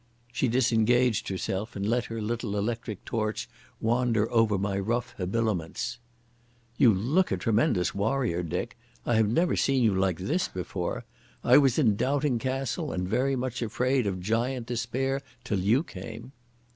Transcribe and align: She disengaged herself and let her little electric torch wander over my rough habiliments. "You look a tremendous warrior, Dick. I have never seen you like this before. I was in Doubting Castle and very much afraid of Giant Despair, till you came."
She 0.31 0.47
disengaged 0.47 1.27
herself 1.27 1.75
and 1.75 1.87
let 1.87 2.05
her 2.05 2.19
little 2.23 2.57
electric 2.57 3.05
torch 3.05 3.47
wander 3.79 4.27
over 4.31 4.57
my 4.57 4.79
rough 4.79 5.11
habiliments. 5.17 5.99
"You 6.75 6.91
look 6.91 7.31
a 7.31 7.37
tremendous 7.37 7.93
warrior, 7.93 8.41
Dick. 8.41 8.75
I 9.05 9.13
have 9.17 9.29
never 9.29 9.55
seen 9.55 9.83
you 9.83 9.93
like 9.93 10.17
this 10.17 10.47
before. 10.47 11.05
I 11.43 11.59
was 11.59 11.77
in 11.77 11.97
Doubting 11.97 12.39
Castle 12.39 12.91
and 12.91 13.07
very 13.07 13.35
much 13.35 13.61
afraid 13.61 14.07
of 14.07 14.19
Giant 14.21 14.65
Despair, 14.65 15.21
till 15.43 15.59
you 15.59 15.83
came." 15.83 16.31